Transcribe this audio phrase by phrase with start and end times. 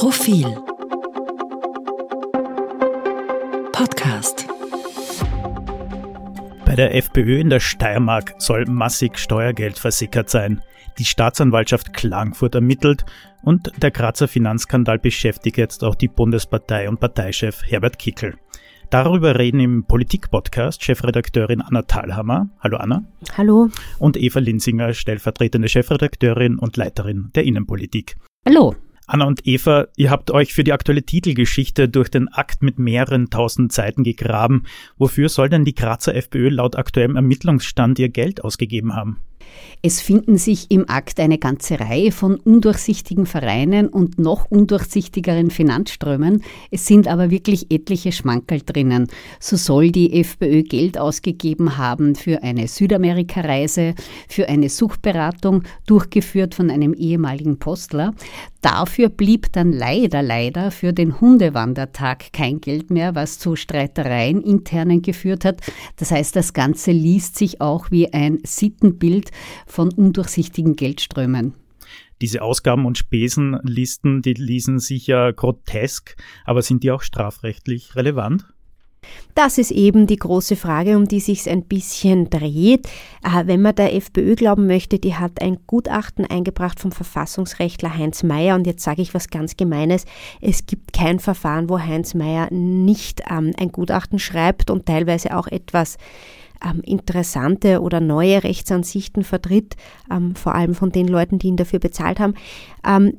[0.00, 0.46] Profil
[3.70, 4.48] Podcast
[6.64, 10.62] Bei der FPÖ in der Steiermark soll massig Steuergeld versickert sein.
[10.98, 13.04] Die Staatsanwaltschaft Klagenfurt ermittelt
[13.42, 18.38] und der Grazer Finanzskandal beschäftigt jetzt auch die Bundespartei und Parteichef Herbert Kickel.
[18.88, 22.48] Darüber reden im Politik-Podcast Chefredakteurin Anna Thalhammer.
[22.60, 23.04] Hallo Anna.
[23.36, 23.68] Hallo.
[23.98, 28.16] Und Eva Linsinger, stellvertretende Chefredakteurin und Leiterin der Innenpolitik.
[28.46, 28.76] Hallo.
[29.12, 33.28] Anna und Eva, ihr habt euch für die aktuelle Titelgeschichte durch den Akt mit mehreren
[33.28, 34.62] tausend Seiten gegraben.
[34.98, 39.18] Wofür soll denn die Grazer FPÖ laut aktuellem Ermittlungsstand ihr Geld ausgegeben haben?
[39.82, 46.42] Es finden sich im Akt eine ganze Reihe von undurchsichtigen Vereinen und noch undurchsichtigeren Finanzströmen.
[46.70, 49.08] Es sind aber wirklich etliche Schmankerl drinnen.
[49.38, 53.94] So soll die FPÖ Geld ausgegeben haben für eine Südamerika-Reise,
[54.28, 58.14] für eine Suchtberatung, durchgeführt von einem ehemaligen Postler.
[58.60, 65.00] Dafür blieb dann leider, leider für den Hundewandertag kein Geld mehr, was zu Streitereien internen
[65.00, 65.62] geführt hat.
[65.96, 69.30] Das heißt, das Ganze liest sich auch wie ein Sittenbild
[69.66, 71.54] von undurchsichtigen Geldströmen.
[72.20, 78.44] Diese Ausgaben- und Spesenlisten, die ließen sich ja grotesk, aber sind die auch strafrechtlich relevant?
[79.34, 82.86] Das ist eben die große Frage, um die sich ein bisschen dreht.
[83.22, 88.22] Äh, wenn man der FPÖ glauben möchte, die hat ein Gutachten eingebracht vom Verfassungsrechtler Heinz
[88.22, 88.56] Mayer.
[88.56, 90.04] Und jetzt sage ich was ganz Gemeines.
[90.40, 95.46] Es gibt kein Verfahren, wo Heinz Mayer nicht ähm, ein Gutachten schreibt und teilweise auch
[95.46, 95.96] etwas
[96.64, 99.76] ähm, interessante oder neue Rechtsansichten vertritt,
[100.10, 102.34] ähm, vor allem von den Leuten, die ihn dafür bezahlt haben.
[102.86, 103.14] Ähm,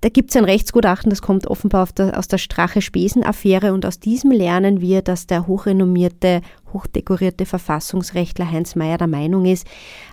[0.00, 4.30] da gibt es ein Rechtsgutachten, das kommt offenbar der, aus der Strache-Spesen-Affäre und aus diesem
[4.30, 6.40] lernen wir, dass der hochrenommierte,
[6.72, 9.66] hochdekorierte Verfassungsrechtler Heinz Mayer der Meinung ist,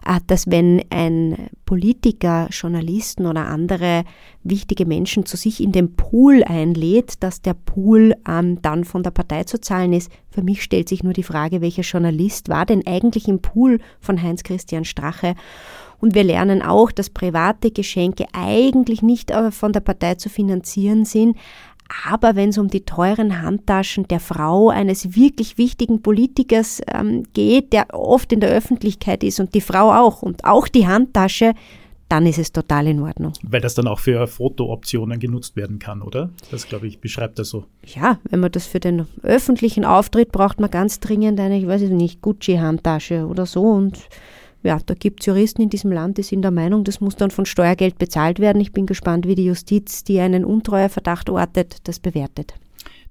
[0.06, 4.04] äh, dass wenn ein Politiker, Journalisten oder andere
[4.44, 9.12] wichtige Menschen zu sich in den Pool einlädt, dass der Pool ähm, dann von der
[9.12, 10.12] Partei zu zahlen ist.
[10.30, 14.22] Für mich stellt sich nur die Frage, welcher Journalist war denn eigentlich im Pool von
[14.22, 15.36] Heinz Christian Strache?
[16.00, 21.06] Und wir lernen auch, dass private Geschenke eigentlich nicht äh, von der Partei zu finanzieren
[21.06, 21.38] sind.
[22.06, 27.72] Aber wenn es um die teuren Handtaschen der Frau eines wirklich wichtigen Politikers ähm, geht,
[27.74, 31.54] der oft in der Öffentlichkeit ist und die Frau auch und auch die Handtasche,
[32.10, 33.34] dann ist es total in Ordnung.
[33.44, 36.30] Weil das dann auch für Fotooptionen genutzt werden kann, oder?
[36.52, 37.66] Das, glaube ich, beschreibt das so.
[37.84, 41.82] Ja, wenn man das für den öffentlichen Auftritt braucht, man ganz dringend eine, ich weiß
[41.82, 43.98] nicht, Gucci-Handtasche oder so und
[44.64, 47.32] ja, da gibt es Juristen in diesem Land, die sind der Meinung, das muss dann
[47.32, 48.62] von Steuergeld bezahlt werden.
[48.62, 52.54] Ich bin gespannt, wie die Justiz, die einen Untreuerverdacht ortet, das bewertet.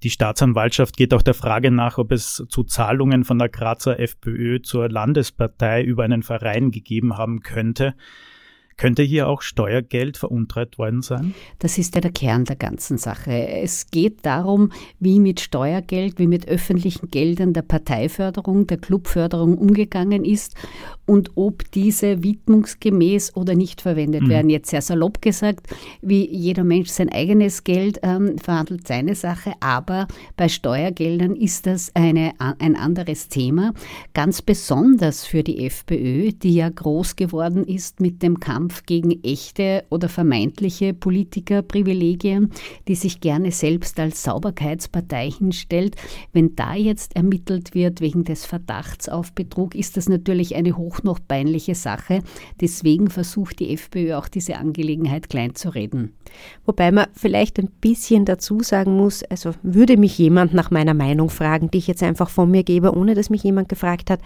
[0.03, 4.61] Die Staatsanwaltschaft geht auch der Frage nach, ob es zu Zahlungen von der Grazer FPÖ
[4.61, 7.95] zur Landespartei über einen Verein gegeben haben könnte.
[8.79, 11.35] Könnte hier auch Steuergeld veruntreut worden sein?
[11.61, 13.49] Das ist ja der Kern der ganzen Sache.
[13.49, 14.71] Es geht darum,
[15.01, 20.57] wie mit Steuergeld, wie mit öffentlichen Geldern der Parteiförderung, der Clubförderung umgegangen ist
[21.07, 24.29] und ob diese widmungsgemäß oder nicht verwendet mhm.
[24.29, 24.51] werden.
[24.51, 25.69] Jetzt sehr salopp gesagt,
[26.03, 30.07] wie jeder Mensch sein eigenes Geld ähm, verhandelt seine Sache, aber
[30.37, 33.73] bei Steuergeldern ist das eine, ein anderes Thema,
[34.13, 39.23] ganz besonders für die FPÖ, die ja groß geworden ist mit dem Kampf Kampf gegen
[39.23, 42.51] echte oder vermeintliche Politikerprivilegien,
[42.89, 45.95] die sich gerne selbst als Sauberkeitspartei hinstellt.
[46.33, 51.05] Wenn da jetzt ermittelt wird wegen des Verdachts auf Betrug, ist das natürlich eine hoch
[51.05, 52.25] noch peinliche Sache.
[52.61, 56.15] Deswegen versucht die FPÖ auch diese Angelegenheit klein zu reden.
[56.65, 61.31] Wobei man vielleicht ein bisschen dazu sagen muss, also würde mich jemand nach meiner Meinung
[61.31, 64.21] fragen, die ich jetzt einfach von mir gebe, ohne dass mich jemand gefragt hat,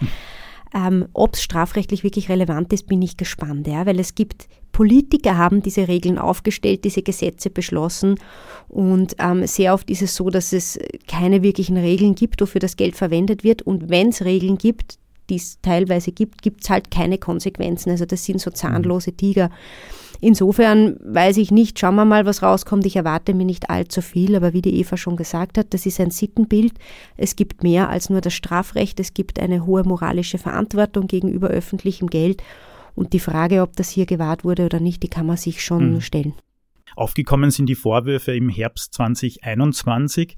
[0.73, 5.37] ähm, Ob es strafrechtlich wirklich relevant ist, bin ich gespannt, ja, weil es gibt Politiker
[5.37, 8.15] haben diese Regeln aufgestellt, diese Gesetze beschlossen
[8.69, 12.77] und ähm, sehr oft ist es so, dass es keine wirklichen Regeln gibt, wofür das
[12.77, 14.97] Geld verwendet wird und wenn es Regeln gibt,
[15.31, 17.89] die es teilweise gibt, gibt es halt keine Konsequenzen.
[17.89, 19.49] Also das sind so zahnlose Tiger.
[20.19, 22.85] Insofern weiß ich nicht, schauen wir mal, was rauskommt.
[22.85, 25.99] Ich erwarte mir nicht allzu viel, aber wie die Eva schon gesagt hat, das ist
[25.99, 26.73] ein Sittenbild.
[27.17, 28.99] Es gibt mehr als nur das Strafrecht.
[28.99, 32.43] Es gibt eine hohe moralische Verantwortung gegenüber öffentlichem Geld.
[32.93, 35.93] Und die Frage, ob das hier gewahrt wurde oder nicht, die kann man sich schon
[35.93, 36.01] mhm.
[36.01, 36.33] stellen.
[36.95, 40.35] Aufgekommen sind die Vorwürfe im Herbst 2021.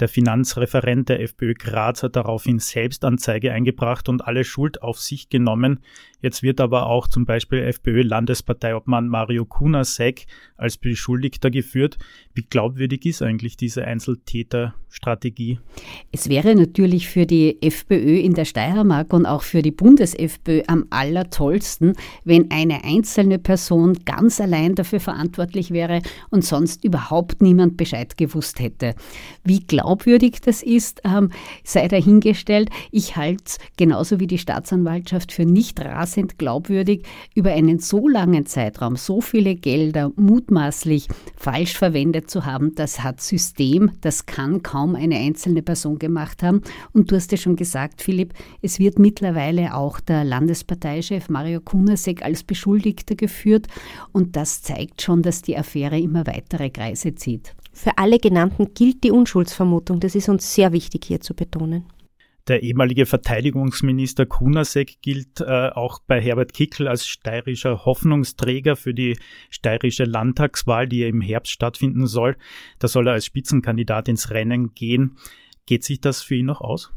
[0.00, 5.80] Der Finanzreferent der FPÖ Graz hat daraufhin Selbstanzeige eingebracht und alle Schuld auf sich genommen.
[6.20, 10.24] Jetzt wird aber auch zum Beispiel FPÖ-Landesparteiobmann Mario Kunasek
[10.56, 11.98] als Beschuldigter geführt.
[12.32, 15.58] Wie glaubwürdig ist eigentlich diese Einzeltäterstrategie?
[16.12, 20.86] Es wäre natürlich für die FPÖ in der Steiermark und auch für die Bundes-FPÖ am
[20.88, 21.92] allertollsten,
[22.24, 26.00] wenn eine einzelne Person ganz allein dafür verantwortlich wäre
[26.30, 28.94] und sonst überhaupt niemand Bescheid gewusst hätte.
[29.44, 31.30] Wie glaubwürdig das ist, ähm,
[31.62, 32.70] sei dahingestellt.
[32.90, 37.04] Ich halte es genauso wie die Staatsanwaltschaft für nicht rasend glaubwürdig,
[37.34, 42.74] über einen so langen Zeitraum so viele Gelder mutmaßlich falsch verwendet zu haben.
[42.74, 46.62] Das hat System, das kann kaum eine einzelne Person gemacht haben.
[46.92, 48.32] Und du hast ja schon gesagt, Philipp,
[48.62, 53.66] es wird mittlerweile auch der Landesparteichef Mario Kunasek als Beschuldigter geführt.
[54.12, 57.54] Und das zeigt schon, dass die Affäre immer weitere Kreise zieht.
[57.74, 60.00] Für alle genannten gilt die Unschuldsvermutung.
[60.00, 61.84] Das ist uns sehr wichtig hier zu betonen.
[62.46, 69.18] Der ehemalige Verteidigungsminister Kunasek gilt äh, auch bei Herbert Kickl als steirischer Hoffnungsträger für die
[69.50, 72.36] steirische Landtagswahl, die im Herbst stattfinden soll.
[72.78, 75.16] Da soll er als Spitzenkandidat ins Rennen gehen.
[75.66, 76.92] Geht sich das für ihn noch aus?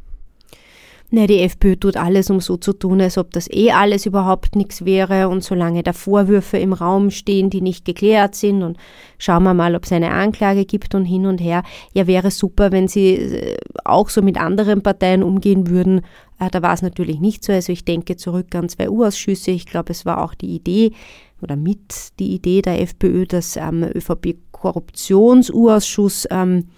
[1.09, 4.55] Ne, die FPÖ tut alles, um so zu tun, als ob das eh alles überhaupt
[4.55, 8.77] nichts wäre und solange da Vorwürfe im Raum stehen, die nicht geklärt sind und
[9.17, 11.63] schauen wir mal, ob es eine Anklage gibt und hin und her,
[11.93, 16.01] ja wäre super, wenn sie äh, auch so mit anderen Parteien umgehen würden.
[16.39, 19.65] Äh, da war es natürlich nicht so, also ich denke zurück an zwei U-Ausschüsse, ich
[19.65, 20.91] glaube, es war auch die Idee
[21.41, 26.69] oder mit die Idee der FPÖ, das ähm, ÖVP-Korruptions-U-Ausschuss ähm,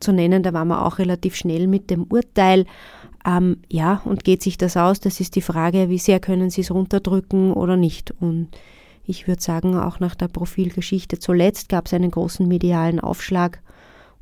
[0.00, 2.66] zu nennen, da waren wir auch relativ schnell mit dem Urteil.
[3.26, 5.00] Ähm, ja, und geht sich das aus?
[5.00, 8.12] Das ist die Frage, wie sehr können Sie es runterdrücken oder nicht?
[8.20, 8.48] Und
[9.06, 13.60] ich würde sagen, auch nach der Profilgeschichte zuletzt gab es einen großen medialen Aufschlag.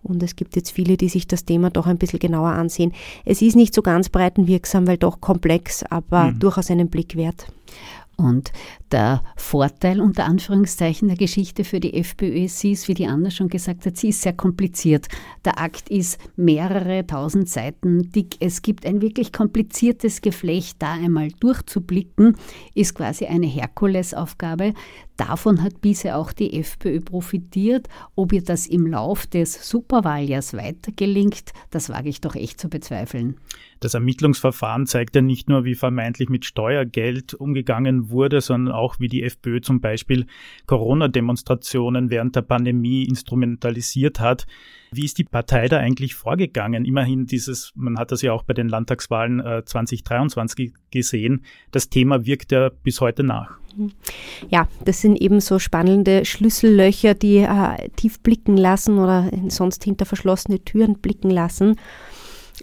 [0.02, 2.92] Und es gibt jetzt viele, die sich das Thema doch ein bisschen genauer ansehen.
[3.24, 6.40] Es ist nicht so ganz breitenwirksam, weil doch komplex, aber mhm.
[6.40, 7.46] durchaus einen Blick wert.
[8.22, 8.52] Und
[8.92, 13.48] der Vorteil unter Anführungszeichen der Geschichte für die FPÖ sie ist, wie die Anna schon
[13.48, 15.08] gesagt hat, sie ist sehr kompliziert.
[15.44, 18.36] Der Akt ist mehrere tausend Seiten dick.
[18.40, 20.76] Es gibt ein wirklich kompliziertes Geflecht.
[20.78, 22.36] Da einmal durchzublicken,
[22.74, 24.74] ist quasi eine Herkulesaufgabe.
[25.16, 27.88] Davon hat bisher auch die FPÖ profitiert.
[28.14, 32.68] Ob ihr das im Lauf des Superwahljahrs weiter gelingt, das wage ich doch echt zu
[32.68, 33.36] bezweifeln.
[33.80, 39.08] Das Ermittlungsverfahren zeigt ja nicht nur, wie vermeintlich mit Steuergeld umgegangen wurde, sondern auch, wie
[39.08, 40.26] die FPÖ zum Beispiel
[40.66, 44.46] Corona-Demonstrationen während der Pandemie instrumentalisiert hat.
[44.90, 46.84] Wie ist die Partei da eigentlich vorgegangen?
[46.84, 52.26] Immerhin dieses, man hat das ja auch bei den Landtagswahlen äh, 2023 gesehen, das Thema
[52.26, 53.58] wirkt ja bis heute nach.
[54.50, 60.04] Ja, das sind eben so spannende Schlüssellöcher, die äh, tief blicken lassen oder sonst hinter
[60.04, 61.76] verschlossene Türen blicken lassen.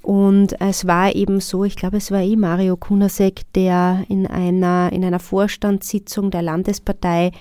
[0.01, 4.91] Und es war eben so, ich glaube, es war eh Mario Kunasek, der in einer,
[4.91, 7.31] in einer Vorstandssitzung der Landespartei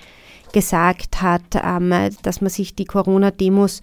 [0.53, 3.81] gesagt hat, ähm, dass man sich die Corona-Demos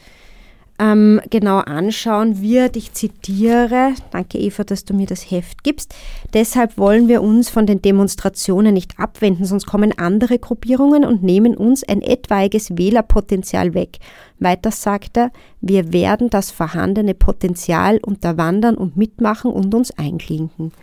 [0.78, 2.76] ähm, genau anschauen wird.
[2.76, 5.96] Ich zitiere, danke Eva, dass du mir das Heft gibst.
[6.34, 11.56] Deshalb wollen wir uns von den Demonstrationen nicht abwenden, sonst kommen andere Gruppierungen und nehmen
[11.56, 14.00] uns ein etwaiges Wählerpotenzial weg.
[14.40, 15.32] Weiter sagt er,
[15.62, 20.74] wir werden das vorhandene Potenzial unterwandern und mitmachen und uns einklinken.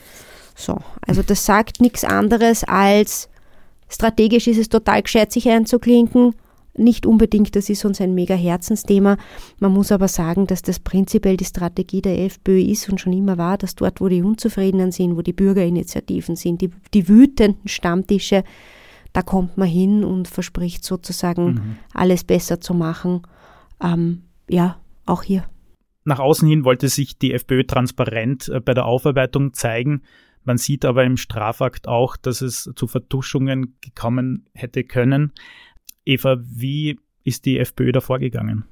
[0.55, 3.29] So, also das sagt nichts anderes als
[3.89, 6.35] strategisch ist es total gescheit, sich einzuklinken
[6.75, 9.19] nicht unbedingt, das ist uns ein mega Herzensthema.
[9.59, 13.37] Man muss aber sagen, dass das prinzipiell die Strategie der FPÖ ist und schon immer
[13.37, 18.45] war, dass dort, wo die Unzufriedenen sind, wo die Bürgerinitiativen sind, die, die wütenden Stammtische,
[19.13, 21.77] da kommt man hin und verspricht sozusagen mhm.
[21.93, 23.23] alles besser zu machen.
[23.83, 25.45] Ähm, ja, auch hier.
[26.05, 30.03] Nach außen hin wollte sich die FPÖ transparent äh, bei der Aufarbeitung zeigen.
[30.45, 35.33] Man sieht aber im Strafakt auch, dass es zu Vertuschungen gekommen hätte können.
[36.05, 38.65] Eva, wie ist die FPÖ da vorgegangen?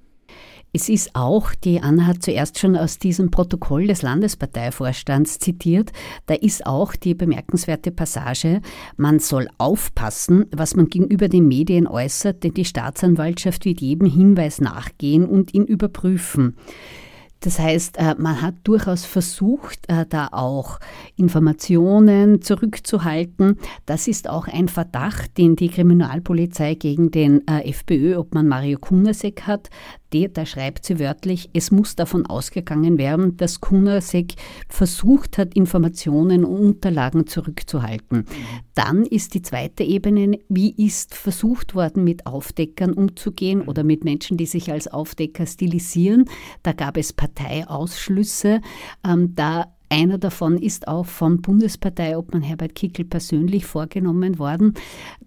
[0.73, 5.91] Es ist auch, die Anna hat zuerst schon aus diesem Protokoll des Landesparteivorstands zitiert,
[6.27, 8.61] da ist auch die bemerkenswerte Passage,
[8.97, 14.61] man soll aufpassen, was man gegenüber den Medien äußert, denn die Staatsanwaltschaft wird jedem Hinweis
[14.61, 16.57] nachgehen und ihn überprüfen.
[17.41, 20.79] Das heißt, äh, man hat durchaus versucht, äh, da auch
[21.17, 23.59] Informationen zurückzuhalten.
[23.87, 28.79] Das ist auch ein Verdacht, den die Kriminalpolizei gegen den äh, FPÖ, ob man Mario
[28.79, 29.71] Kunasek hat.
[30.13, 34.35] Der, da schreibt sie wörtlich, es muss davon ausgegangen werden, dass Kunasek
[34.69, 38.27] versucht hat, Informationen und Unterlagen zurückzuhalten.
[38.81, 44.39] Dann ist die zweite Ebene, wie ist versucht worden, mit Aufdeckern umzugehen oder mit Menschen,
[44.39, 46.25] die sich als Aufdecker stilisieren.
[46.63, 48.63] Da gab es Parteiausschlüsse.
[49.07, 54.73] Ähm, da einer davon ist auch vom Bundesparteiobmann Herbert Kickel persönlich vorgenommen worden.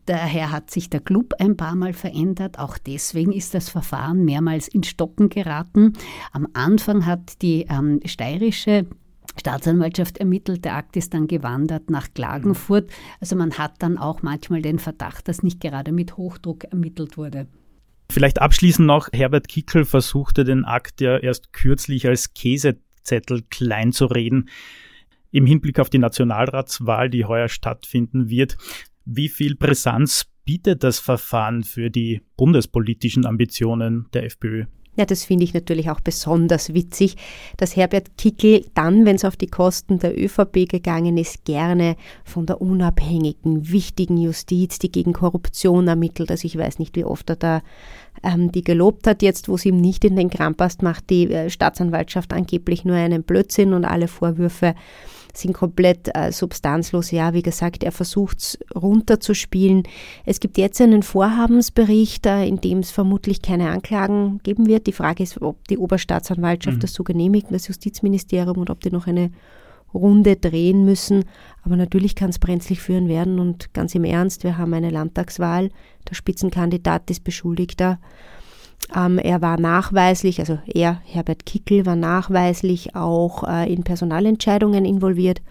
[0.07, 2.57] Daher hat sich der Club ein paar Mal verändert.
[2.57, 5.93] Auch deswegen ist das Verfahren mehrmals in Stocken geraten.
[6.31, 8.87] Am Anfang hat die ähm, steirische
[9.39, 12.89] Staatsanwaltschaft ermittelt, der Akt ist dann gewandert nach Klagenfurt.
[13.19, 17.47] Also man hat dann auch manchmal den Verdacht, dass nicht gerade mit Hochdruck ermittelt wurde.
[18.11, 23.91] Vielleicht abschließend noch, Herbert Kickel versuchte den Akt ja erst kürzlich als Käse Zettel klein
[23.91, 24.49] zu reden.
[25.31, 28.57] Im Hinblick auf die Nationalratswahl, die heuer stattfinden wird,
[29.05, 34.65] wie viel Brisanz bietet das Verfahren für die bundespolitischen Ambitionen der FPÖ?
[34.95, 37.15] Ja, das finde ich natürlich auch besonders witzig,
[37.57, 42.45] dass Herbert Kickel dann, wenn es auf die Kosten der ÖVP gegangen ist, gerne von
[42.45, 46.29] der unabhängigen, wichtigen Justiz, die gegen Korruption ermittelt.
[46.29, 47.61] Also ich weiß nicht, wie oft er da
[48.21, 49.23] ähm, die gelobt hat.
[49.23, 52.95] Jetzt, wo es ihm nicht in den Kram passt, macht die äh, Staatsanwaltschaft angeblich nur
[52.95, 54.75] einen Blödsinn und alle Vorwürfe
[55.33, 57.11] sind komplett äh, substanzlos.
[57.11, 59.83] Ja, wie gesagt, er versucht es runterzuspielen.
[60.25, 64.87] Es gibt jetzt einen Vorhabensbericht, äh, in dem es vermutlich keine Anklagen geben wird.
[64.87, 66.81] Die Frage ist, ob die Oberstaatsanwaltschaft mhm.
[66.81, 69.31] das so genehmigt, das Justizministerium, und ob die noch eine
[69.93, 71.25] Runde drehen müssen.
[71.63, 73.39] Aber natürlich kann es brenzlig führen werden.
[73.39, 75.69] Und ganz im Ernst, wir haben eine Landtagswahl.
[76.09, 77.99] Der Spitzenkandidat ist Beschuldigter.
[78.95, 85.41] Ähm, er war nachweislich, also er, Herbert Kickel, war nachweislich auch äh, in Personalentscheidungen involviert.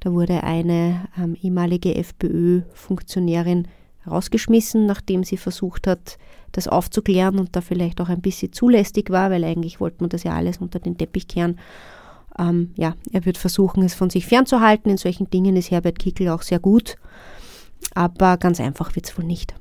[0.00, 3.68] Da wurde eine ähm, ehemalige FPÖ-Funktionärin
[4.06, 6.18] rausgeschmissen, nachdem sie versucht hat,
[6.52, 10.22] das aufzuklären und da vielleicht auch ein bisschen zulässig war, weil eigentlich wollte man das
[10.22, 11.58] ja alles unter den Teppich kehren.
[12.38, 14.90] Ähm, ja, er wird versuchen, es von sich fernzuhalten.
[14.90, 16.96] In solchen Dingen ist Herbert Kickel auch sehr gut,
[17.94, 19.54] aber ganz einfach wird es wohl nicht.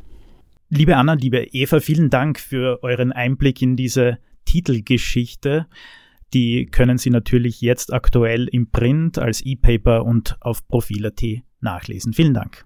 [0.76, 5.68] Liebe Anna, liebe Eva, vielen Dank für euren Einblick in diese Titelgeschichte.
[6.34, 11.22] Die können Sie natürlich jetzt aktuell im Print als E-Paper und auf Profil.at
[11.62, 12.14] nachlesen.
[12.14, 12.66] Vielen Dank.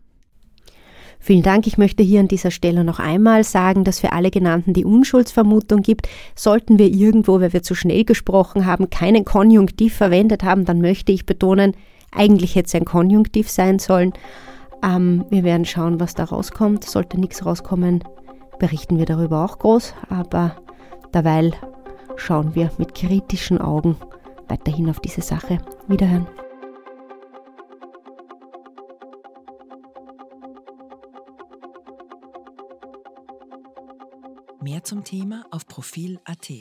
[1.19, 1.67] Vielen Dank.
[1.67, 5.81] Ich möchte hier an dieser Stelle noch einmal sagen, dass für alle genannten die Unschuldsvermutung
[5.81, 6.07] gibt.
[6.33, 11.11] Sollten wir irgendwo, weil wir zu schnell gesprochen haben, keinen Konjunktiv verwendet haben, dann möchte
[11.11, 11.73] ich betonen,
[12.13, 14.13] eigentlich hätte es ein Konjunktiv sein sollen.
[14.83, 16.83] Ähm, wir werden schauen, was da rauskommt.
[16.83, 18.03] Sollte nichts rauskommen,
[18.59, 19.93] berichten wir darüber auch groß.
[20.09, 20.55] Aber
[21.13, 21.53] derweil
[22.15, 23.95] schauen wir mit kritischen Augen
[24.47, 25.59] weiterhin auf diese Sache.
[25.87, 26.27] Wiederhören.
[34.61, 36.51] Mehr zum Thema auf Profil.at.